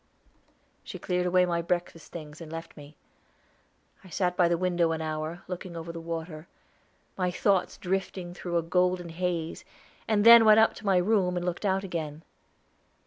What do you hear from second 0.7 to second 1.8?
She cleared away my